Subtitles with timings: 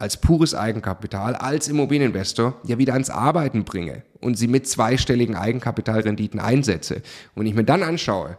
[0.00, 6.40] als pures Eigenkapital, als Immobilieninvestor ja wieder ans Arbeiten bringe und sie mit zweistelligen Eigenkapitalrenditen
[6.40, 7.02] einsetze.
[7.34, 8.38] Und ich mir dann anschaue,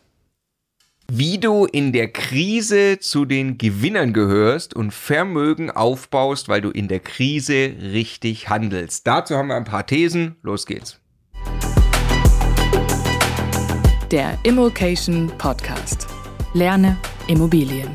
[1.13, 6.87] Wie du in der Krise zu den Gewinnern gehörst und Vermögen aufbaust, weil du in
[6.87, 9.05] der Krise richtig handelst.
[9.05, 10.37] Dazu haben wir ein paar Thesen.
[10.41, 11.01] Los geht's.
[14.09, 16.07] Der Immokation Podcast.
[16.53, 16.97] Lerne
[17.27, 17.89] Immobilien.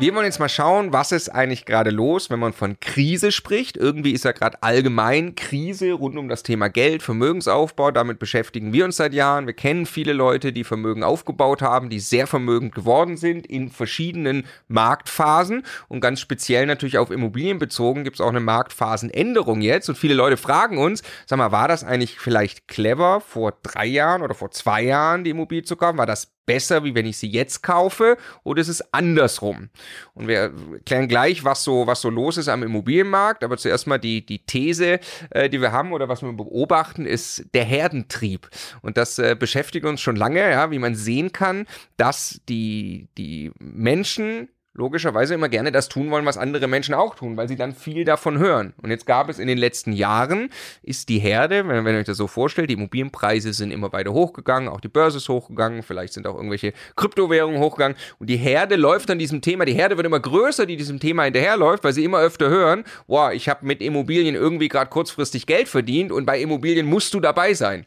[0.00, 3.76] Wir wollen jetzt mal schauen, was ist eigentlich gerade los, wenn man von Krise spricht.
[3.76, 7.90] Irgendwie ist ja gerade allgemein Krise rund um das Thema Geld, Vermögensaufbau.
[7.90, 9.44] Damit beschäftigen wir uns seit Jahren.
[9.44, 14.46] Wir kennen viele Leute, die Vermögen aufgebaut haben, die sehr vermögend geworden sind in verschiedenen
[14.68, 15.66] Marktphasen.
[15.88, 19.90] Und ganz speziell natürlich auf Immobilien bezogen gibt es auch eine Marktphasenänderung jetzt.
[19.90, 24.22] Und viele Leute fragen uns, sag mal, war das eigentlich vielleicht clever vor drei Jahren
[24.22, 25.98] oder vor zwei Jahren die Immobilie zu kaufen?
[25.98, 29.70] War das besser, wie wenn ich sie jetzt kaufe, oder ist es andersrum?
[30.14, 30.52] Und wir
[30.84, 34.44] klären gleich, was so, was so los ist am Immobilienmarkt, aber zuerst mal die, die
[34.44, 38.48] These, äh, die wir haben oder was wir beobachten, ist der Herdentrieb.
[38.82, 43.52] Und das äh, beschäftigt uns schon lange, ja, wie man sehen kann, dass die, die
[43.58, 47.74] Menschen logischerweise immer gerne das tun wollen, was andere Menschen auch tun, weil sie dann
[47.74, 48.72] viel davon hören.
[48.80, 50.48] Und jetzt gab es in den letzten Jahren,
[50.82, 54.12] ist die Herde, wenn, wenn ihr euch das so vorstellt, die Immobilienpreise sind immer weiter
[54.12, 58.76] hochgegangen, auch die Börse ist hochgegangen, vielleicht sind auch irgendwelche Kryptowährungen hochgegangen und die Herde
[58.76, 62.04] läuft an diesem Thema, die Herde wird immer größer, die diesem Thema hinterherläuft, weil sie
[62.04, 66.40] immer öfter hören, boah, ich habe mit Immobilien irgendwie gerade kurzfristig Geld verdient und bei
[66.40, 67.86] Immobilien musst du dabei sein.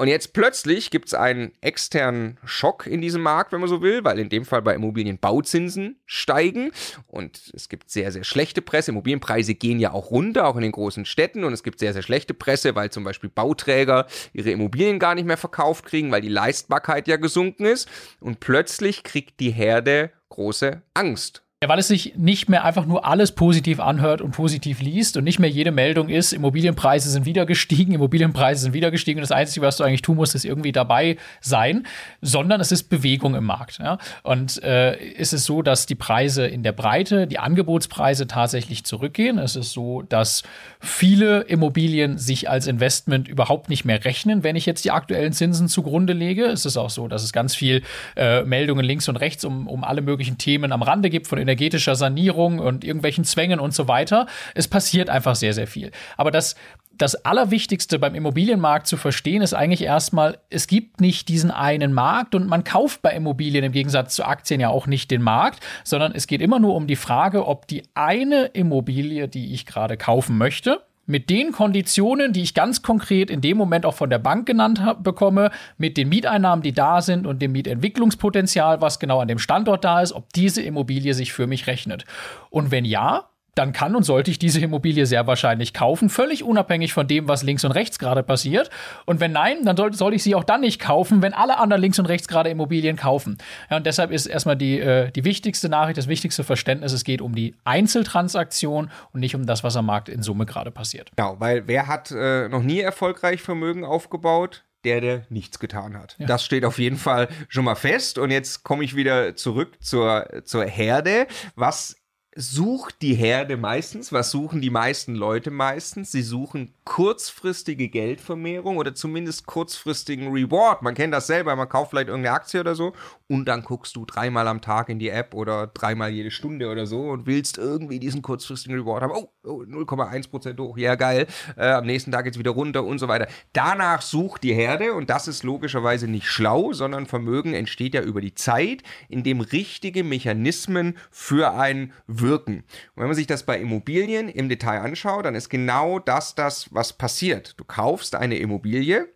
[0.00, 4.04] Und jetzt plötzlich gibt es einen externen Schock in diesem Markt, wenn man so will,
[4.04, 6.70] weil in dem Fall bei Immobilien Bauzinsen steigen
[7.08, 8.92] und es gibt sehr, sehr schlechte Presse.
[8.92, 12.02] Immobilienpreise gehen ja auch runter, auch in den großen Städten und es gibt sehr, sehr
[12.02, 16.28] schlechte Presse, weil zum Beispiel Bauträger ihre Immobilien gar nicht mehr verkauft kriegen, weil die
[16.28, 17.88] Leistbarkeit ja gesunken ist.
[18.20, 23.04] Und plötzlich kriegt die Herde große Angst ja, weil es sich nicht mehr einfach nur
[23.04, 27.46] alles positiv anhört und positiv liest und nicht mehr jede Meldung ist, Immobilienpreise sind wieder
[27.46, 30.70] gestiegen, Immobilienpreise sind wieder gestiegen und das Einzige, was du eigentlich tun musst, ist irgendwie
[30.70, 31.84] dabei sein,
[32.22, 33.80] sondern es ist Bewegung im Markt.
[33.80, 33.98] Ja?
[34.22, 39.38] Und äh, ist es so, dass die Preise in der Breite, die Angebotspreise tatsächlich zurückgehen.
[39.38, 40.44] Es ist so, dass
[40.78, 45.66] viele Immobilien sich als Investment überhaupt nicht mehr rechnen, wenn ich jetzt die aktuellen Zinsen
[45.66, 46.44] zugrunde lege.
[46.44, 47.82] Es ist auch so, dass es ganz viel
[48.14, 51.96] äh, Meldungen links und rechts um, um alle möglichen Themen am Rande gibt von energetischer
[51.96, 54.26] Sanierung und irgendwelchen Zwängen und so weiter.
[54.54, 55.90] Es passiert einfach sehr, sehr viel.
[56.16, 56.54] Aber das,
[56.98, 62.34] das Allerwichtigste beim Immobilienmarkt zu verstehen ist eigentlich erstmal, es gibt nicht diesen einen Markt
[62.34, 66.12] und man kauft bei Immobilien im Gegensatz zu Aktien ja auch nicht den Markt, sondern
[66.12, 70.36] es geht immer nur um die Frage, ob die eine Immobilie, die ich gerade kaufen
[70.36, 74.46] möchte, mit den Konditionen, die ich ganz konkret in dem Moment auch von der Bank
[74.46, 79.28] genannt hab, bekomme, mit den Mieteinnahmen, die da sind und dem Mietentwicklungspotenzial, was genau an
[79.28, 82.04] dem Standort da ist, ob diese Immobilie sich für mich rechnet.
[82.50, 86.92] Und wenn ja, dann kann und sollte ich diese Immobilie sehr wahrscheinlich kaufen, völlig unabhängig
[86.92, 88.70] von dem, was links und rechts gerade passiert.
[89.04, 91.82] Und wenn nein, dann soll, soll ich sie auch dann nicht kaufen, wenn alle anderen
[91.82, 93.38] links und rechts gerade Immobilien kaufen.
[93.70, 97.20] Ja, und deshalb ist erstmal die, äh, die wichtigste Nachricht, das wichtigste Verständnis, es geht
[97.20, 101.10] um die Einzeltransaktion und nicht um das, was am Markt in Summe gerade passiert.
[101.16, 104.64] Genau, weil wer hat äh, noch nie erfolgreich Vermögen aufgebaut?
[104.84, 106.14] der, der nichts getan hat.
[106.18, 106.26] Ja.
[106.26, 108.16] Das steht auf jeden Fall schon mal fest.
[108.16, 111.26] Und jetzt komme ich wieder zurück zur, zur Herde.
[111.56, 111.96] Was
[112.40, 116.12] sucht die Herde meistens, was suchen die meisten Leute meistens?
[116.12, 120.82] Sie suchen kurzfristige Geldvermehrung oder zumindest kurzfristigen Reward.
[120.82, 122.92] Man kennt das selber, man kauft vielleicht irgendeine Aktie oder so
[123.26, 126.86] und dann guckst du dreimal am Tag in die App oder dreimal jede Stunde oder
[126.86, 129.12] so und willst irgendwie diesen kurzfristigen Reward haben.
[129.16, 131.26] Oh, oh 0,1% hoch, ja geil.
[131.56, 133.26] Äh, am nächsten Tag geht's wieder runter und so weiter.
[133.52, 138.20] Danach sucht die Herde und das ist logischerweise nicht schlau, sondern Vermögen entsteht ja über
[138.20, 142.27] die Zeit, in dem richtige Mechanismen für ein wirken.
[142.36, 142.64] Und
[142.96, 146.92] wenn man sich das bei Immobilien im Detail anschaut, dann ist genau das das, was
[146.92, 147.54] passiert.
[147.58, 149.08] Du kaufst eine Immobilie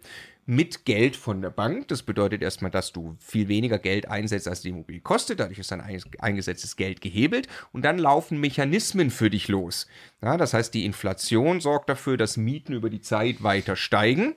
[0.44, 1.88] mit Geld von der Bank.
[1.88, 5.41] Das bedeutet erstmal, dass du viel weniger Geld einsetzt, als die Immobilie kostet.
[5.41, 5.82] Dadurch ist dein
[6.19, 9.87] eingesetztes Geld gehebelt und dann laufen Mechanismen für dich los.
[10.20, 14.35] Ja, das heißt, die Inflation sorgt dafür, dass Mieten über die Zeit weiter steigen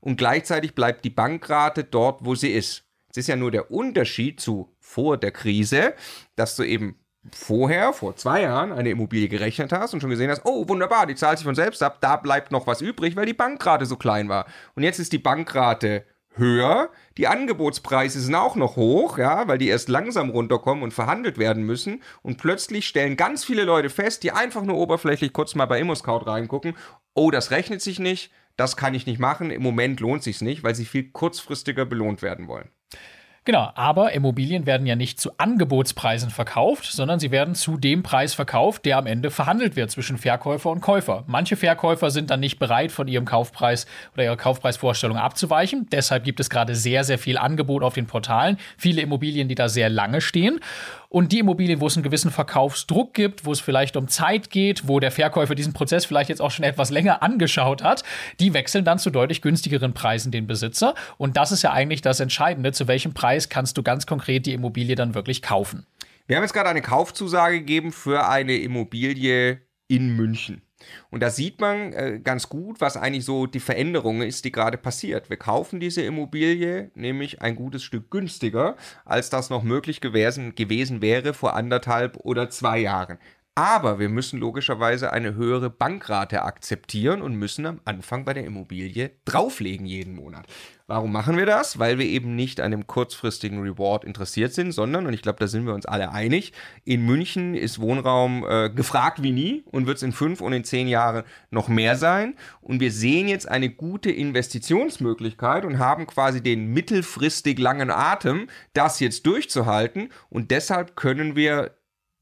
[0.00, 2.84] und gleichzeitig bleibt die Bankrate dort, wo sie ist.
[3.10, 5.94] Es ist ja nur der Unterschied zu vor der Krise,
[6.36, 6.96] dass du eben
[7.32, 11.14] vorher, vor zwei Jahren, eine Immobilie gerechnet hast und schon gesehen hast, oh, wunderbar, die
[11.14, 14.28] zahlt sich von selbst ab, da bleibt noch was übrig, weil die Bankrate so klein
[14.28, 14.46] war.
[14.74, 16.04] Und jetzt ist die Bankrate
[16.38, 21.38] höher, die Angebotspreise sind auch noch hoch, ja, weil die erst langsam runterkommen und verhandelt
[21.38, 25.66] werden müssen und plötzlich stellen ganz viele Leute fest, die einfach nur oberflächlich kurz mal
[25.66, 26.74] bei ImmoScout reingucken,
[27.14, 30.62] oh, das rechnet sich nicht, das kann ich nicht machen, im Moment lohnt sich's nicht,
[30.62, 32.70] weil sie viel kurzfristiger belohnt werden wollen.
[33.48, 38.34] Genau, aber Immobilien werden ja nicht zu Angebotspreisen verkauft, sondern sie werden zu dem Preis
[38.34, 41.24] verkauft, der am Ende verhandelt wird zwischen Verkäufer und Käufer.
[41.26, 45.86] Manche Verkäufer sind dann nicht bereit, von ihrem Kaufpreis oder ihrer Kaufpreisvorstellung abzuweichen.
[45.90, 48.58] Deshalb gibt es gerade sehr, sehr viel Angebot auf den Portalen.
[48.76, 50.60] Viele Immobilien, die da sehr lange stehen.
[51.10, 54.88] Und die Immobilien, wo es einen gewissen Verkaufsdruck gibt, wo es vielleicht um Zeit geht,
[54.88, 58.04] wo der Verkäufer diesen Prozess vielleicht jetzt auch schon etwas länger angeschaut hat,
[58.40, 60.94] die wechseln dann zu deutlich günstigeren Preisen den Besitzer.
[61.16, 64.52] Und das ist ja eigentlich das Entscheidende, zu welchem Preis kannst du ganz konkret die
[64.52, 65.86] Immobilie dann wirklich kaufen.
[66.26, 70.60] Wir haben jetzt gerade eine Kaufzusage gegeben für eine Immobilie in München.
[71.10, 74.78] Und da sieht man äh, ganz gut, was eigentlich so die Veränderung ist, die gerade
[74.78, 75.30] passiert.
[75.30, 81.02] Wir kaufen diese Immobilie nämlich ein gutes Stück günstiger, als das noch möglich gewesen, gewesen
[81.02, 83.18] wäre vor anderthalb oder zwei Jahren.
[83.58, 89.10] Aber wir müssen logischerweise eine höhere Bankrate akzeptieren und müssen am Anfang bei der Immobilie
[89.24, 90.46] drauflegen jeden Monat.
[90.90, 91.78] Warum machen wir das?
[91.78, 95.46] Weil wir eben nicht an dem kurzfristigen Reward interessiert sind, sondern, und ich glaube, da
[95.46, 96.54] sind wir uns alle einig,
[96.86, 100.64] in München ist Wohnraum äh, gefragt wie nie und wird es in fünf und in
[100.64, 102.36] zehn Jahren noch mehr sein.
[102.62, 108.98] Und wir sehen jetzt eine gute Investitionsmöglichkeit und haben quasi den mittelfristig langen Atem, das
[108.98, 110.08] jetzt durchzuhalten.
[110.30, 111.72] Und deshalb können wir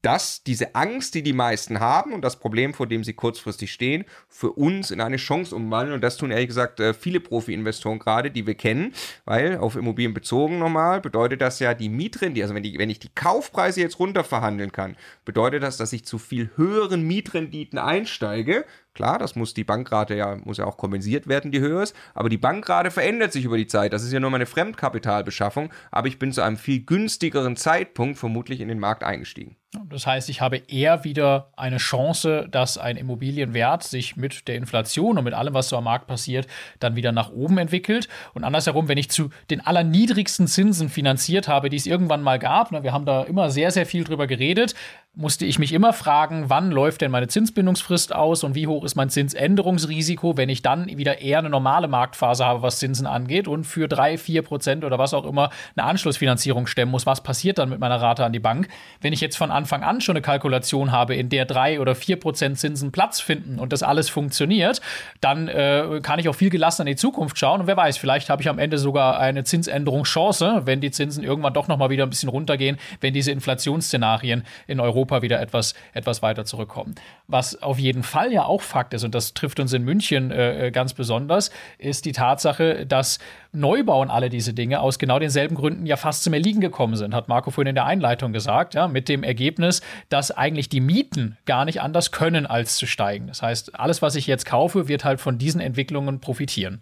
[0.01, 4.05] dass diese Angst, die die meisten haben und das Problem, vor dem sie kurzfristig stehen,
[4.29, 5.95] für uns in eine Chance umwandeln.
[5.95, 8.93] Und das tun ehrlich gesagt äh, viele Profi-Investoren gerade, die wir kennen,
[9.25, 12.99] weil auf Immobilien bezogen nochmal bedeutet das ja die Mietrendite, also wenn, die, wenn ich
[12.99, 18.65] die Kaufpreise jetzt runterverhandeln kann, bedeutet das, dass ich zu viel höheren Mietrenditen einsteige,
[18.97, 21.95] Klar, das muss die Bankrate ja, muss ja auch kompensiert werden, die höher ist.
[22.15, 23.93] Aber die Bankrate verändert sich über die Zeit.
[23.93, 25.71] Das ist ja nur meine Fremdkapitalbeschaffung.
[25.91, 29.55] Aber ich bin zu einem viel günstigeren Zeitpunkt vermutlich in den Markt eingestiegen.
[29.89, 35.19] Das heißt, ich habe eher wieder eine Chance, dass ein Immobilienwert sich mit der Inflation
[35.19, 36.47] und mit allem, was so am Markt passiert,
[36.79, 38.07] dann wieder nach oben entwickelt.
[38.33, 42.71] Und andersherum, wenn ich zu den allerniedrigsten Zinsen finanziert habe, die es irgendwann mal gab,
[42.71, 44.73] ne, wir haben da immer sehr, sehr viel drüber geredet,
[45.17, 48.93] musste ich mich immer fragen, wann läuft denn meine Zinsbindungsfrist aus und wie hoch ist
[48.95, 53.63] mein Zinsänderungsrisiko, wenn ich dann wieder eher eine normale Marktphase habe, was Zinsen angeht und
[53.63, 57.07] für drei, vier Prozent oder was auch immer eine Anschlussfinanzierung stemmen muss.
[57.07, 58.67] Was passiert dann mit meiner Rate an die Bank?
[59.01, 62.19] Wenn ich jetzt von Anfang an schon eine Kalkulation habe, in der drei oder vier
[62.19, 64.81] Prozent Zinsen Platz finden und das alles funktioniert,
[65.19, 68.29] dann äh, kann ich auch viel gelassen in die Zukunft schauen und wer weiß, vielleicht
[68.29, 72.03] habe ich am Ende sogar eine Zinsänderungschance, wenn die Zinsen irgendwann doch noch mal wieder
[72.05, 76.95] ein bisschen runtergehen, wenn diese Inflationsszenarien in Europa Europa wieder etwas, etwas weiter zurückkommen.
[77.27, 80.71] Was auf jeden Fall ja auch Fakt ist, und das trifft uns in München äh,
[80.73, 83.19] ganz besonders, ist die Tatsache, dass
[83.53, 87.15] Neubau und alle diese Dinge aus genau denselben Gründen ja fast zum Erliegen gekommen sind,
[87.15, 91.37] hat Marco vorhin in der Einleitung gesagt, ja, mit dem Ergebnis, dass eigentlich die Mieten
[91.45, 93.27] gar nicht anders können, als zu steigen.
[93.27, 96.81] Das heißt, alles, was ich jetzt kaufe, wird halt von diesen Entwicklungen profitieren.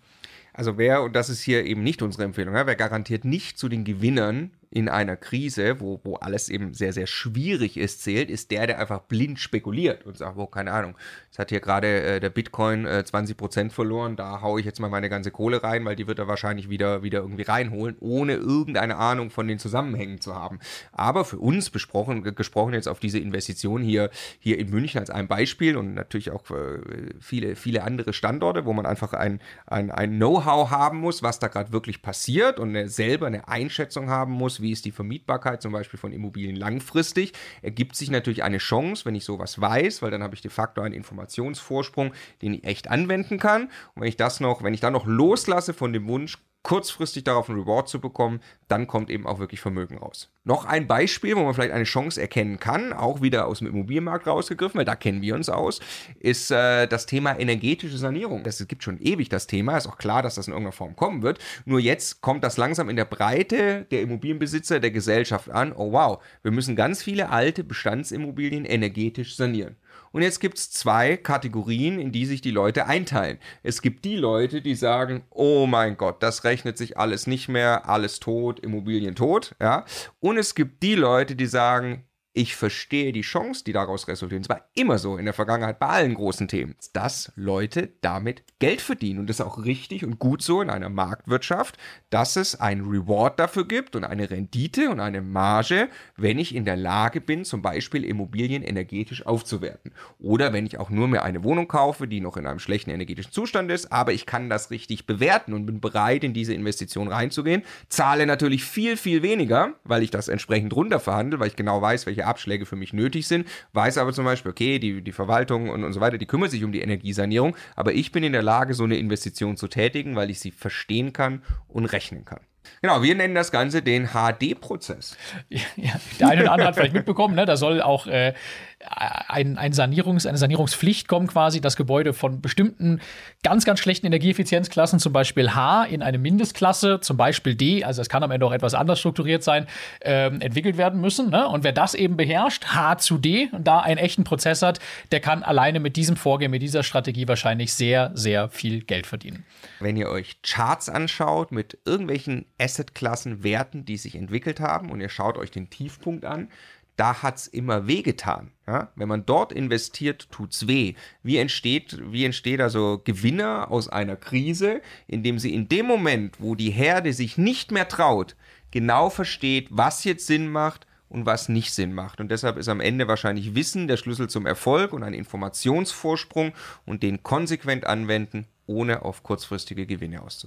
[0.53, 3.83] Also wer, und das ist hier eben nicht unsere Empfehlung, wer garantiert nicht zu den
[3.83, 8.67] Gewinnern in einer Krise, wo, wo alles eben sehr, sehr schwierig ist, zählt, ist der,
[8.67, 12.29] der einfach blind spekuliert und sagt, oh, keine Ahnung, jetzt hat hier gerade äh, der
[12.29, 16.07] Bitcoin äh, 20% verloren, da haue ich jetzt mal meine ganze Kohle rein, weil die
[16.07, 20.59] wird er wahrscheinlich wieder, wieder irgendwie reinholen, ohne irgendeine Ahnung von den Zusammenhängen zu haben.
[20.91, 25.27] Aber für uns besprochen, gesprochen jetzt auf diese Investition hier, hier in München als ein
[25.27, 26.79] Beispiel und natürlich auch äh,
[27.19, 31.47] viele, viele andere Standorte, wo man einfach ein, ein, ein Know-how haben muss, was da
[31.47, 35.71] gerade wirklich passiert und eine, selber eine Einschätzung haben muss, wie ist die Vermietbarkeit zum
[35.71, 40.23] Beispiel von Immobilien langfristig, ergibt sich natürlich eine Chance, wenn ich sowas weiß, weil dann
[40.23, 43.63] habe ich de facto einen Informationsvorsprung, den ich echt anwenden kann.
[43.93, 47.47] Und wenn ich das noch, wenn ich dann noch loslasse von dem Wunsch, kurzfristig darauf
[47.47, 50.31] einen Reward zu bekommen, dann kommt eben auch wirklich Vermögen raus.
[50.45, 54.25] Noch ein Beispiel, wo man vielleicht eine Chance erkennen kann, auch wieder aus dem Immobilienmarkt
[54.25, 55.79] rausgegriffen, weil da kennen wir uns aus,
[56.19, 58.43] ist äh, das Thema energetische Sanierung.
[58.43, 61.21] Das gibt schon ewig das Thema, ist auch klar, dass das in irgendeiner Form kommen
[61.21, 61.37] wird.
[61.65, 65.71] Nur jetzt kommt das langsam in der Breite der Immobilienbesitzer der Gesellschaft an.
[65.71, 69.75] Oh wow, wir müssen ganz viele alte Bestandsimmobilien energetisch sanieren.
[70.15, 73.37] Und jetzt gibt es zwei Kategorien, in die sich die Leute einteilen.
[73.63, 77.89] Es gibt die Leute, die sagen, oh mein Gott, das rechnet sich alles nicht mehr,
[77.89, 79.83] alles tot, Immobilien tot, ja.
[80.21, 82.04] Und es gibt die Leute, die sagen,
[82.37, 84.43] ich verstehe die Chance, die daraus resultiert.
[84.43, 88.81] Es war immer so in der Vergangenheit bei allen großen Themen, dass Leute damit Geld
[88.81, 89.19] verdienen.
[89.19, 91.77] Und das ist auch richtig und gut so in einer Marktwirtschaft,
[92.09, 95.87] dass es ein Reward dafür gibt und eine Rendite und eine Marge,
[96.17, 99.93] wenn ich in der Lage bin, zum Beispiel Immobilien energetisch aufzuwerten.
[100.19, 103.31] Oder wenn ich auch nur mehr eine Wohnung kaufe, die noch in einem schlechten energetischen
[103.31, 107.63] Zustand ist, aber ich kann das richtig bewerten und bin bereit, in diese Investition reinzugehen.
[107.87, 112.24] Zahle natürlich viel, viel weniger, weil ich das entsprechend runterverhandle, weil ich genau weiß, welche
[112.25, 115.93] Abschläge für mich nötig sind, weiß aber zum Beispiel, okay, die, die Verwaltung und, und
[115.93, 118.83] so weiter, die kümmert sich um die Energiesanierung, aber ich bin in der Lage, so
[118.83, 122.39] eine Investition zu tätigen, weil ich sie verstehen kann und rechnen kann.
[122.81, 125.17] Genau, wir nennen das Ganze den HD-Prozess.
[125.49, 128.33] Ja, der eine oder andere hat vielleicht mitbekommen, ne, da soll auch äh,
[128.79, 133.01] ein, ein Sanierungs-, eine Sanierungspflicht kommen, quasi das Gebäude von bestimmten
[133.43, 138.09] ganz, ganz schlechten Energieeffizienzklassen, zum Beispiel H, in eine Mindestklasse, zum Beispiel D, also es
[138.09, 139.67] kann am Ende auch etwas anders strukturiert sein,
[140.01, 141.29] ähm, entwickelt werden müssen.
[141.29, 141.47] Ne?
[141.47, 144.79] Und wer das eben beherrscht, H zu D, und da einen echten Prozess hat,
[145.11, 149.45] der kann alleine mit diesem Vorgehen, mit dieser Strategie wahrscheinlich sehr, sehr viel Geld verdienen.
[149.79, 155.09] Wenn ihr euch Charts anschaut mit irgendwelchen Assetklassen, Werten, die sich entwickelt haben, und ihr
[155.09, 156.49] schaut euch den Tiefpunkt an,
[156.95, 158.51] da hat es immer wehgetan.
[158.67, 158.91] Ja?
[158.95, 160.95] Wenn man dort investiert, tut es weh.
[161.23, 166.55] Wie entsteht, wie entsteht also Gewinner aus einer Krise, indem sie in dem Moment, wo
[166.55, 168.35] die Herde sich nicht mehr traut,
[168.71, 172.19] genau versteht, was jetzt Sinn macht und was nicht Sinn macht.
[172.19, 176.53] Und deshalb ist am Ende wahrscheinlich Wissen der Schlüssel zum Erfolg und ein Informationsvorsprung
[176.85, 180.39] und den konsequent anwenden, ohne auf kurzfristige Gewinne aus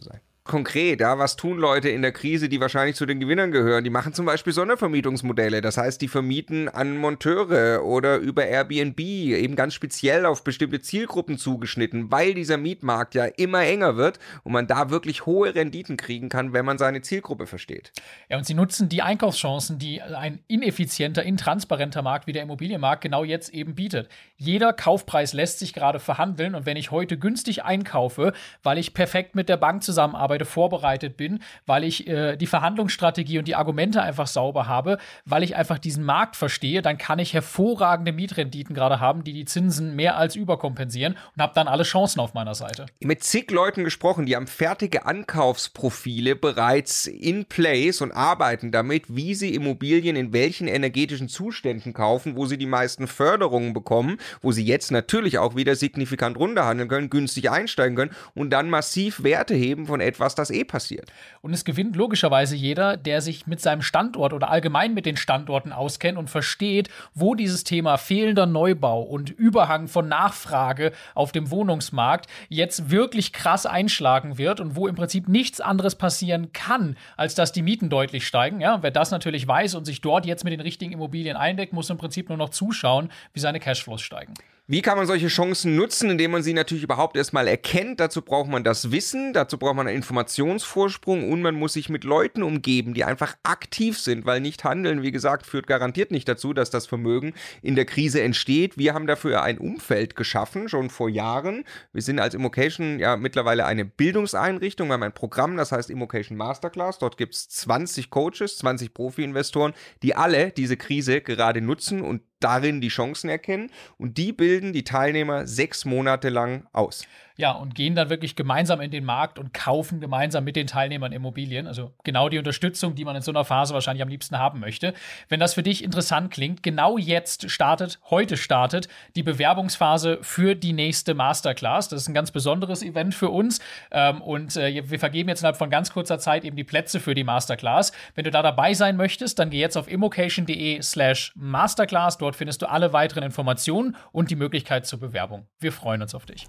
[0.48, 3.84] konkret, ja, was tun Leute in der Krise, die wahrscheinlich zu den Gewinnern gehören?
[3.84, 5.60] Die machen zum Beispiel Sondervermietungsmodelle.
[5.60, 11.38] Das heißt, die vermieten an Monteure oder über Airbnb, eben ganz speziell auf bestimmte Zielgruppen
[11.38, 16.28] zugeschnitten, weil dieser Mietmarkt ja immer enger wird und man da wirklich hohe Renditen kriegen
[16.28, 17.92] kann, wenn man seine Zielgruppe versteht.
[18.28, 23.22] Ja, und sie nutzen die Einkaufschancen, die ein ineffizienter, intransparenter Markt wie der Immobilienmarkt genau
[23.22, 24.08] jetzt eben bietet.
[24.36, 29.34] Jeder Kaufpreis lässt sich gerade verhandeln und wenn ich heute günstig einkaufe, weil ich perfekt
[29.34, 34.00] mit der Bank zusammenarbeite, heute vorbereitet bin, weil ich äh, die Verhandlungsstrategie und die Argumente
[34.00, 39.00] einfach sauber habe, weil ich einfach diesen Markt verstehe, dann kann ich hervorragende Mietrenditen gerade
[39.00, 42.86] haben, die die Zinsen mehr als überkompensieren und habe dann alle Chancen auf meiner Seite.
[43.00, 49.34] Mit zig Leuten gesprochen, die haben fertige Ankaufsprofile bereits in place und arbeiten damit, wie
[49.34, 54.64] sie Immobilien in welchen energetischen Zuständen kaufen, wo sie die meisten Förderungen bekommen, wo sie
[54.64, 59.86] jetzt natürlich auch wieder signifikant runterhandeln können, günstig einsteigen können und dann massiv Werte heben
[59.86, 61.10] von etwas, was das eh passiert.
[61.40, 65.72] Und es gewinnt logischerweise jeder, der sich mit seinem Standort oder allgemein mit den Standorten
[65.72, 72.26] auskennt und versteht, wo dieses Thema fehlender Neubau und Überhang von Nachfrage auf dem Wohnungsmarkt
[72.50, 77.52] jetzt wirklich krass einschlagen wird und wo im Prinzip nichts anderes passieren kann, als dass
[77.52, 78.60] die Mieten deutlich steigen.
[78.60, 81.88] Ja, wer das natürlich weiß und sich dort jetzt mit den richtigen Immobilien eindeckt, muss
[81.88, 84.34] im Prinzip nur noch zuschauen, wie seine Cashflows steigen.
[84.70, 88.00] Wie kann man solche Chancen nutzen, indem man sie natürlich überhaupt erstmal erkennt?
[88.00, 92.04] Dazu braucht man das Wissen, dazu braucht man einen Informationsvorsprung und man muss sich mit
[92.04, 96.52] Leuten umgeben, die einfach aktiv sind, weil nicht handeln, wie gesagt, führt garantiert nicht dazu,
[96.52, 97.32] dass das Vermögen
[97.62, 98.76] in der Krise entsteht.
[98.76, 101.64] Wir haben dafür ein Umfeld geschaffen, schon vor Jahren.
[101.94, 104.88] Wir sind als Immocation ja mittlerweile eine Bildungseinrichtung.
[104.88, 106.98] Wir haben ein Programm, das heißt Immocation Masterclass.
[106.98, 109.72] Dort gibt es 20 Coaches, 20 Profi-Investoren,
[110.02, 114.84] die alle diese Krise gerade nutzen und darin die Chancen erkennen und die bilden die
[114.84, 117.06] Teilnehmer sechs Monate lang aus.
[117.38, 121.12] Ja, und gehen dann wirklich gemeinsam in den Markt und kaufen gemeinsam mit den Teilnehmern
[121.12, 121.68] Immobilien.
[121.68, 124.92] Also genau die Unterstützung, die man in so einer Phase wahrscheinlich am liebsten haben möchte.
[125.28, 130.72] Wenn das für dich interessant klingt, genau jetzt startet, heute startet die Bewerbungsphase für die
[130.72, 131.88] nächste Masterclass.
[131.88, 133.60] Das ist ein ganz besonderes Event für uns.
[133.92, 137.14] Ähm, und äh, wir vergeben jetzt innerhalb von ganz kurzer Zeit eben die Plätze für
[137.14, 137.92] die Masterclass.
[138.16, 142.18] Wenn du da dabei sein möchtest, dann geh jetzt auf immocation.de slash Masterclass.
[142.18, 145.46] Dort findest du alle weiteren Informationen und die Möglichkeit zur Bewerbung.
[145.60, 146.48] Wir freuen uns auf dich.